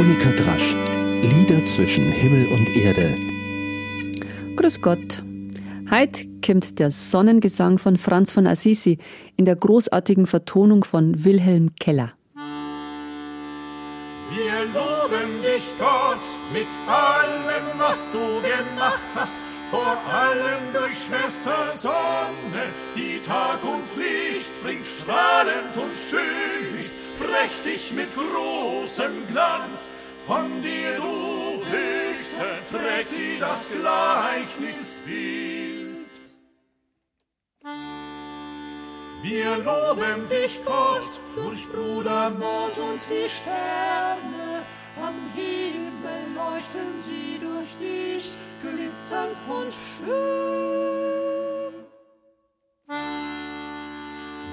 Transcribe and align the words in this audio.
Monika 0.00 0.30
Drasch. 0.30 0.74
Lieder 1.20 1.60
zwischen 1.66 2.10
Himmel 2.10 2.46
und 2.54 2.74
Erde. 2.74 3.14
Grüß 4.56 4.80
Gott. 4.80 5.22
Heute 5.90 6.26
kommt 6.42 6.78
der 6.78 6.90
Sonnengesang 6.90 7.76
von 7.76 7.98
Franz 7.98 8.32
von 8.32 8.46
Assisi 8.46 8.96
in 9.36 9.44
der 9.44 9.56
großartigen 9.56 10.26
Vertonung 10.26 10.84
von 10.84 11.22
Wilhelm 11.22 11.74
Keller. 11.78 12.14
Wir 12.34 12.42
loben 14.72 15.42
dich, 15.42 15.70
Gott, 15.78 16.24
mit 16.50 16.68
allem, 16.88 17.66
was 17.76 18.10
du 18.10 18.40
gemacht 18.40 19.00
hast, 19.14 19.44
vor 19.70 19.98
allem 20.10 20.72
durch 20.72 20.96
Schwester 20.96 21.76
Sonne, 21.76 22.72
die 22.96 23.20
Tag 23.20 23.62
und 23.62 23.84
Licht 24.02 24.62
bringt, 24.62 24.86
strahlend 24.86 25.76
und 25.76 25.94
schön 25.94 26.79
ist, 27.50 27.50
prächtig 27.50 27.92
mit 27.92 28.08
großem 28.14 29.26
Glanz. 29.28 29.92
Von 30.26 30.60
dir, 30.62 30.96
du 30.96 31.62
Höchste, 31.70 32.58
trägt 32.70 33.08
sie 33.08 33.38
das 33.38 33.70
Gleichnisbild. 33.70 36.06
Wir 39.22 39.58
loben 39.58 40.26
dich, 40.28 40.60
Gott, 40.64 41.20
durch 41.34 41.68
Bruder 41.68 42.30
Mord 42.30 42.78
und 42.78 42.98
die 43.10 43.28
Sterne. 43.28 44.62
Am 45.02 45.14
Himmel 45.34 46.32
leuchten 46.34 46.98
sie 47.00 47.38
durch 47.38 47.76
dich, 47.78 48.34
glitzernd 48.62 49.36
und 49.48 49.72
schön. 49.72 50.79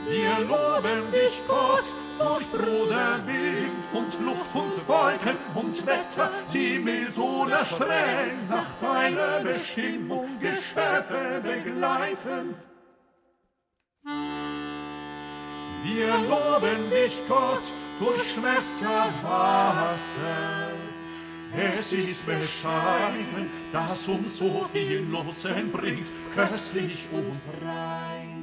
Wir 0.10 0.40
loben 0.40 1.12
dich, 1.12 1.42
Gott, 1.48 1.94
durch 2.18 2.48
Bruder 2.50 3.20
Wind 3.26 3.84
und 3.92 4.26
Luft 4.26 4.56
und 4.56 4.88
Wolken 4.88 5.36
und 5.54 5.86
Wetter, 5.86 6.32
die 6.54 6.80
mild 6.80 7.18
oder 7.18 7.66
streng 7.66 8.48
nach 8.50 8.74
deiner 8.80 9.42
Bestimmung 9.42 10.40
Geschöpfe 10.40 11.42
begleiten. 11.44 12.56
Wir 15.84 16.18
loben 16.20 16.90
dich, 16.90 17.22
Gott, 17.28 17.74
durch 18.00 18.32
Schwester 18.32 19.10
Wasser. 19.24 20.72
Es 21.54 21.92
ist 21.92 22.26
bescheiden, 22.26 23.50
dass 23.72 24.08
uns 24.08 24.38
so 24.38 24.66
viel 24.72 25.02
Nutzen 25.02 25.72
bringt, 25.72 26.12
köstlich 26.34 27.08
und 27.12 27.66
rein. 27.66 28.37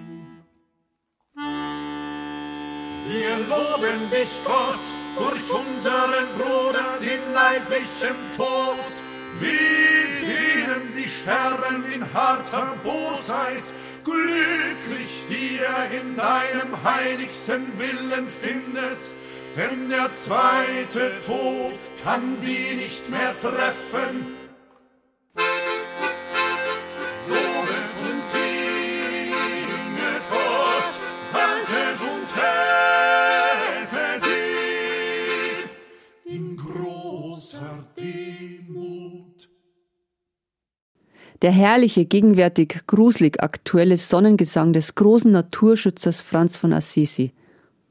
Wir 3.07 3.37
loben 3.37 4.11
dich, 4.11 4.41
Gott, 4.47 4.81
durch 5.19 5.51
unseren 5.51 6.27
Bruder, 6.39 6.99
den 7.01 7.35
leiblichen 7.35 8.17
Tod, 8.35 8.79
wie 9.41 10.25
denen, 10.25 10.95
die 10.97 11.09
sterben 11.09 11.85
in 11.93 12.15
harter 12.15 12.75
Bosheit, 12.83 13.65
glücklich, 14.05 15.25
die 15.29 15.59
er 15.59 15.91
in 15.91 16.17
deinem 16.17 16.83
heiligsten 16.83 17.79
Willen 17.79 18.27
findet, 18.27 19.15
denn 19.55 19.91
der 19.91 20.11
zweite 20.13 21.13
Tod 21.27 21.79
kann 22.03 22.35
sie 22.37 22.75
nicht 22.75 23.11
mehr 23.11 23.37
treffen. 23.37 24.44
Großer 37.35 37.85
Demut. 37.99 39.49
Der 41.43 41.51
herrliche, 41.51 42.05
gegenwärtig, 42.05 42.83
gruselig 42.87 43.43
aktuelle 43.43 43.97
Sonnengesang 43.97 44.73
des 44.73 44.95
großen 44.95 45.33
Naturschützers 45.33 46.23
Franz 46.23 46.57
von 46.57 46.73
Assisi. 46.73 47.33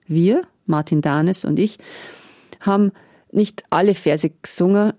Wir, 0.08 0.44
Martin 0.66 1.02
Danes 1.02 1.44
und 1.44 1.60
ich, 1.60 1.78
haben 2.62 2.94
nicht 3.32 3.64
alle 3.70 3.96
Verse 3.96 4.30
gesungen. 4.42 4.94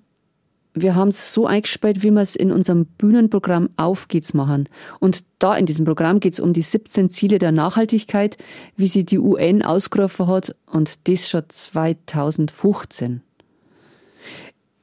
Wir 0.74 0.94
haben 0.94 1.08
es 1.08 1.32
so 1.32 1.46
eingespielt, 1.46 2.02
wie 2.02 2.10
wir 2.10 2.20
es 2.20 2.36
in 2.36 2.52
unserem 2.52 2.84
Bühnenprogramm 2.84 3.70
Auf 3.76 4.08
geht's 4.08 4.34
machen. 4.34 4.68
Und 5.00 5.24
da 5.38 5.56
in 5.56 5.64
diesem 5.64 5.86
Programm 5.86 6.20
geht 6.20 6.34
es 6.34 6.40
um 6.40 6.52
die 6.52 6.62
17 6.62 7.08
Ziele 7.08 7.38
der 7.38 7.52
Nachhaltigkeit, 7.52 8.36
wie 8.76 8.88
sie 8.88 9.04
die 9.04 9.18
UN 9.18 9.62
ausgerufen 9.62 10.26
hat 10.26 10.54
und 10.66 11.08
das 11.08 11.30
schon 11.30 11.44
2015. 11.48 13.23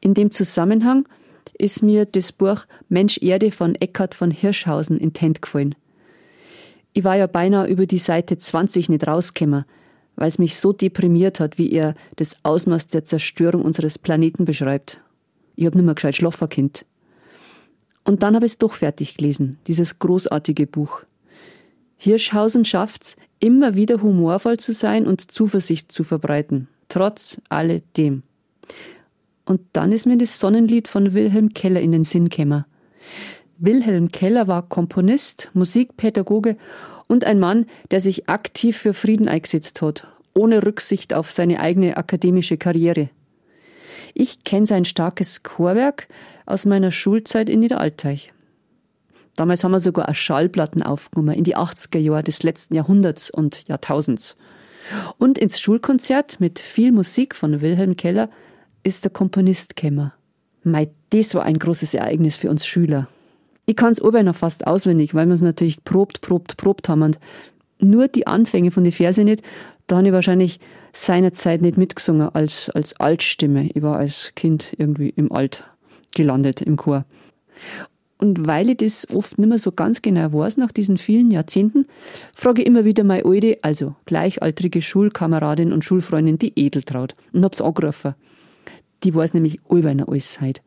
In 0.02 0.16
dem 0.16 0.32
Zusammenhang 0.32 1.08
ist 1.58 1.84
mir 1.84 2.06
das 2.06 2.32
Buch 2.32 2.66
Mensch 2.90 3.20
Erde 3.22 3.52
von 3.52 3.76
Eckhard 3.76 4.16
von 4.16 4.32
Hirschhausen 4.32 4.98
in 4.98 5.14
Tent 5.14 5.42
gefallen. 5.42 5.76
Ich 6.94 7.04
war 7.04 7.16
ja 7.16 7.28
beinahe 7.28 7.68
über 7.68 7.86
die 7.86 8.00
Seite 8.00 8.38
20 8.38 8.90
nicht 8.90 9.08
rausgekommen, 9.08 9.64
weil 10.16 10.28
es 10.28 10.40
mich 10.40 10.58
so 10.58 10.74
deprimiert 10.74 11.40
hat, 11.40 11.58
wie 11.58 11.72
er 11.72 11.96
das 12.16 12.36
Ausmaß 12.44 12.88
der 12.88 13.06
Zerstörung 13.06 13.62
unseres 13.62 14.00
Planeten 14.00 14.44
beschreibt. 14.44 15.02
Ich 15.56 15.66
hab 15.68 15.76
nimmer 15.76 15.96
gescheit 15.96 16.16
schlafen 16.16 16.50
kind. 16.50 16.86
Und 18.04 18.24
dann 18.24 18.36
habe 18.36 18.48
ich 18.48 18.54
es 18.54 18.58
doch 18.58 18.74
fertig 18.74 19.16
gelesen, 19.16 19.58
dieses 19.68 20.00
großartige 20.00 20.66
Buch. 20.66 21.02
Hirschhausen 21.98 22.66
schafft's, 22.66 23.16
immer 23.40 23.76
wieder 23.76 24.02
humorvoll 24.02 24.58
zu 24.58 24.74
sein 24.74 25.06
und 25.06 25.32
Zuversicht 25.32 25.92
zu 25.92 26.04
verbreiten, 26.04 26.68
trotz 26.90 27.40
alledem. 27.50 28.24
Und 29.52 29.64
dann 29.74 29.92
ist 29.92 30.06
mir 30.06 30.18
das 30.18 30.40
Sonnenlied 30.40 30.88
von 30.88 31.14
Wilhelm 31.14 31.54
Keller 31.54 31.82
in 31.82 31.92
den 31.92 32.06
Sinn 32.06 32.30
gekommen. 32.30 32.64
Wilhelm 33.58 34.10
Keller 34.10 34.48
war 34.48 34.62
Komponist, 34.62 35.52
Musikpädagoge 35.54 36.56
und 37.08 37.26
ein 37.26 37.38
Mann, 37.38 37.66
der 37.92 38.00
sich 38.00 38.30
aktiv 38.30 38.78
für 38.78 38.94
Frieden 38.94 39.28
eingesetzt 39.28 39.82
hat, 39.82 40.08
ohne 40.34 40.66
Rücksicht 40.66 41.14
auf 41.14 41.30
seine 41.32 41.60
eigene 41.60 41.98
akademische 41.98 42.56
Karriere. 42.56 43.10
Ich 44.14 44.46
kenne 44.46 44.66
sein 44.66 44.86
starkes 44.86 45.44
Chorwerk 45.44 46.08
aus 46.46 46.66
meiner 46.66 46.92
Schulzeit 46.92 47.50
in 47.50 47.60
Niederalteich. 47.60 48.32
Damals 49.36 49.66
haben 49.66 49.74
wir 49.74 49.82
sogar 49.82 50.08
auch 50.08 50.16
Schallplatten 50.16 50.82
aufgenommen 50.82 51.36
in 51.36 51.44
die 51.44 51.58
80er 51.58 52.00
Jahre 52.00 52.24
des 52.24 52.42
letzten 52.44 52.76
Jahrhunderts 52.76 53.30
und 53.30 53.68
Jahrtausends. 53.68 54.38
Und 55.18 55.38
ins 55.38 55.60
Schulkonzert 55.60 56.40
mit 56.40 56.58
viel 56.58 56.94
Musik 56.94 57.36
von 57.36 57.60
Wilhelm 57.60 57.98
Keller 57.98 58.30
ist 58.84 59.04
der 59.04 59.12
Komponist 59.12 59.76
gekommen. 59.76 60.12
Mei, 60.64 60.90
das 61.10 61.34
war 61.36 61.44
ein 61.44 61.60
großes 61.60 61.94
Ereignis 61.94 62.36
für 62.36 62.50
uns 62.50 62.66
Schüler. 62.66 63.08
Ich 63.66 63.76
kann's 63.76 64.02
oben 64.02 64.26
noch 64.26 64.36
fast 64.36 64.68
auswendig, 64.68 65.14
weil 65.14 65.28
wir 65.28 65.34
es 65.34 65.42
natürlich 65.42 65.84
probt, 65.84 66.22
probt, 66.22 66.58
probt 66.58 66.90
haben. 66.90 67.02
Und 67.04 67.20
nur 67.80 68.08
die 68.08 68.28
Anfänge 68.28 68.72
von 68.72 68.84
den 68.84 68.94
Verse 68.94 69.24
nicht, 69.24 69.44
da 69.88 69.98
habe 69.98 70.08
ich 70.08 70.14
wahrscheinlich 70.14 70.60
seinerzeit 70.94 71.62
nicht 71.62 71.78
mitgesungen 71.78 72.30
als, 72.30 72.70
als 72.70 73.00
Altstimme. 73.00 73.70
Ich 73.74 73.82
war 73.82 73.98
als 73.98 74.34
Kind 74.36 74.74
irgendwie 74.78 75.10
im 75.10 75.32
Alt 75.32 75.64
gelandet 76.14 76.62
im 76.62 76.76
Chor. 76.76 77.06
Und 78.18 78.46
weil 78.46 78.70
ich 78.70 78.78
das 78.78 79.08
oft 79.10 79.40
nicht 79.40 79.50
mehr 79.50 79.58
so 79.58 79.72
ganz 79.72 80.04
genau 80.04 80.32
weiß, 80.32 80.58
nach 80.58 80.72
diesen 80.72 80.98
vielen 80.98 81.32
Jahrzehnten, 81.32 81.88
frage 82.36 82.62
ich 82.62 82.68
immer 82.68 82.86
wieder 82.86 83.04
meine 83.04 83.26
alte, 83.26 83.58
also 83.64 83.96
gleichaltrige 84.06 84.82
Schulkameradin 84.82 85.74
und 85.74 85.84
Schulfreundin, 85.84 86.38
die 86.38 86.54
Edeltraut, 86.56 87.16
und 87.34 87.44
hab's 87.44 87.62
angerufen. 87.62 88.14
Die 89.04 89.14
weiß 89.14 89.34
nämlich 89.34 89.60
allweil 89.70 90.04
alles 90.04 90.40
heute. 90.42 90.62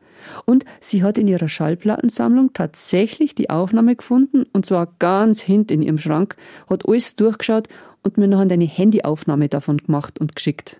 Und 0.45 0.65
sie 0.79 1.03
hat 1.03 1.17
in 1.17 1.27
ihrer 1.27 1.47
Schallplattensammlung 1.47 2.53
tatsächlich 2.53 3.35
die 3.35 3.49
Aufnahme 3.49 3.95
gefunden, 3.95 4.45
und 4.53 4.65
zwar 4.65 4.93
ganz 4.99 5.41
hinten 5.41 5.73
in 5.73 5.81
ihrem 5.83 5.97
Schrank, 5.97 6.35
hat 6.69 6.87
alles 6.87 7.15
durchgeschaut 7.15 7.67
und 8.03 8.17
mir 8.17 8.27
noch 8.27 8.39
eine 8.39 8.65
Handyaufnahme 8.65 9.49
davon 9.49 9.77
gemacht 9.77 10.19
und 10.19 10.35
geschickt. 10.35 10.79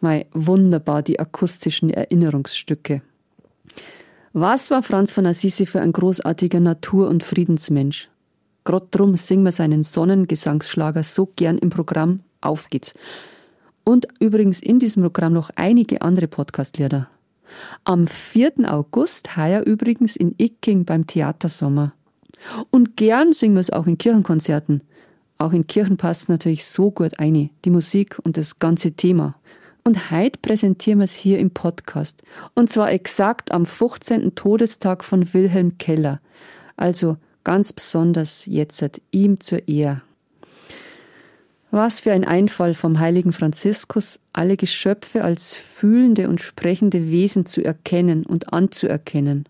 Mei, 0.00 0.26
wunderbar, 0.32 1.02
die 1.02 1.18
akustischen 1.18 1.90
Erinnerungsstücke. 1.90 3.02
Was 4.32 4.70
war 4.70 4.82
Franz 4.82 5.12
von 5.12 5.24
Assisi 5.24 5.64
für 5.64 5.80
ein 5.80 5.92
großartiger 5.92 6.60
Natur- 6.60 7.08
und 7.08 7.22
Friedensmensch? 7.22 8.10
Grad 8.64 8.88
drum 8.90 9.16
singen 9.16 9.44
wir 9.44 9.52
seinen 9.52 9.82
Sonnengesangsschlager 9.82 11.02
so 11.02 11.32
gern 11.36 11.56
im 11.56 11.70
Programm. 11.70 12.20
Auf 12.42 12.68
geht's. 12.68 12.92
Und 13.88 14.08
übrigens 14.18 14.58
in 14.58 14.80
diesem 14.80 15.04
Programm 15.04 15.32
noch 15.32 15.50
einige 15.54 16.02
andere 16.02 16.26
Podcastlieder. 16.26 17.08
Am 17.84 18.08
4. 18.08 18.54
August 18.64 19.36
heuer 19.36 19.62
übrigens 19.62 20.16
in 20.16 20.34
Icking 20.38 20.84
beim 20.84 21.06
Theatersommer. 21.06 21.92
Und 22.70 22.96
gern 22.96 23.32
singen 23.32 23.54
wir 23.54 23.60
es 23.60 23.70
auch 23.70 23.86
in 23.86 23.96
Kirchenkonzerten. 23.96 24.82
Auch 25.38 25.52
in 25.52 25.68
Kirchen 25.68 25.98
passt 25.98 26.28
natürlich 26.28 26.66
so 26.66 26.90
gut 26.90 27.20
eine, 27.20 27.50
die 27.64 27.70
Musik 27.70 28.18
und 28.24 28.36
das 28.36 28.58
ganze 28.58 28.90
Thema. 28.90 29.36
Und 29.84 30.10
heute 30.10 30.40
präsentieren 30.40 30.98
wir 30.98 31.04
es 31.04 31.14
hier 31.14 31.38
im 31.38 31.52
Podcast. 31.52 32.24
Und 32.54 32.68
zwar 32.68 32.90
exakt 32.90 33.52
am 33.52 33.66
15. 33.66 34.34
Todestag 34.34 35.04
von 35.04 35.32
Wilhelm 35.32 35.78
Keller. 35.78 36.20
Also 36.76 37.18
ganz 37.44 37.72
besonders 37.72 38.46
jetzt 38.46 39.00
ihm 39.12 39.38
zur 39.38 39.68
Ehre. 39.68 40.02
Was 41.76 42.00
für 42.00 42.12
ein 42.12 42.24
Einfall 42.24 42.72
vom 42.72 43.00
heiligen 43.00 43.34
Franziskus, 43.34 44.18
alle 44.32 44.56
Geschöpfe 44.56 45.22
als 45.22 45.54
fühlende 45.54 46.30
und 46.30 46.40
sprechende 46.40 47.10
Wesen 47.10 47.44
zu 47.44 47.62
erkennen 47.62 48.24
und 48.24 48.54
anzuerkennen. 48.54 49.46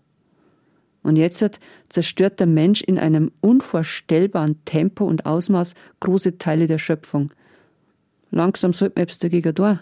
Und 1.03 1.15
jetzt 1.15 1.61
zerstört 1.87 2.41
der 2.41 2.47
Mensch 2.47 2.81
in 2.81 2.99
einem 2.99 3.31
unvorstellbaren 3.39 4.59
Tempo 4.65 5.05
und 5.05 5.25
Ausmaß 5.25 5.73
große 6.01 6.37
Teile 6.37 6.67
der 6.67 6.79
Schöpfung. 6.79 7.31
Langsam 8.29 8.73
sollte 8.73 8.95
man 8.97 9.03
etwas 9.03 9.19
dagegen 9.19 9.55
tun. 9.55 9.79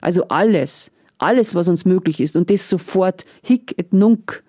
Also 0.00 0.28
alles, 0.28 0.92
alles, 1.18 1.56
was 1.56 1.66
uns 1.66 1.84
möglich 1.84 2.20
ist, 2.20 2.36
und 2.36 2.48
das 2.48 2.70
sofort, 2.70 3.24
hick 3.42 3.76
et 3.76 3.92
nunc. 3.92 4.44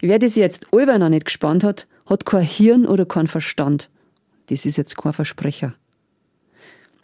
Wer 0.00 0.18
das 0.18 0.34
jetzt 0.34 0.68
allweil 0.72 0.98
noch 0.98 1.10
nicht 1.10 1.26
gespannt 1.26 1.62
hat, 1.62 1.86
hat 2.06 2.24
kein 2.24 2.42
Hirn 2.42 2.86
oder 2.86 3.04
kein 3.04 3.26
Verstand. 3.26 3.90
Das 4.46 4.64
ist 4.64 4.78
jetzt 4.78 4.96
kein 4.96 5.12
Versprecher. 5.12 5.74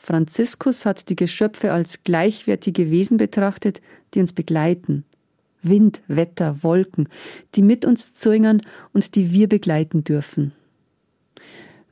Franziskus 0.02 0.86
hat 0.86 1.08
die 1.08 1.16
Geschöpfe 1.16 1.72
als 1.72 2.02
gleichwertige 2.04 2.90
Wesen 2.90 3.16
betrachtet, 3.16 3.80
die 4.14 4.20
uns 4.20 4.32
begleiten. 4.32 5.04
Wind, 5.62 6.00
Wetter, 6.08 6.62
Wolken, 6.62 7.08
die 7.54 7.62
mit 7.62 7.84
uns 7.84 8.14
zögern 8.14 8.62
und 8.92 9.14
die 9.14 9.32
wir 9.32 9.48
begleiten 9.48 10.04
dürfen. 10.04 10.52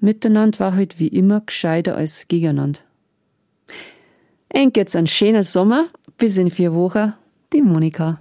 Miteinander 0.01 0.59
war 0.59 0.77
heute 0.77 0.99
wie 0.99 1.09
immer 1.09 1.41
gescheiter 1.41 1.97
als 1.97 2.29
gegeneinander. 2.29 2.81
Eng 4.49 4.73
jetzt 4.75 4.97
ein 4.97 5.07
schöner 5.07 5.45
Sommer, 5.45 5.87
bis 6.17 6.39
in 6.39 6.51
vier 6.51 6.73
Wochen, 6.73 7.13
die 7.53 7.61
Monika. 7.61 8.21